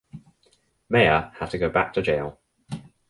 Meyer 0.89 1.31
had 1.35 1.51
to 1.51 1.59
go 1.59 1.69
back 1.69 1.93
to 1.93 2.01
jail. 2.01 2.39